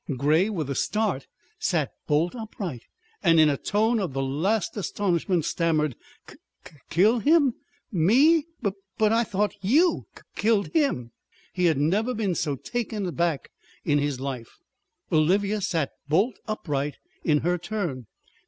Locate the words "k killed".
10.35-10.69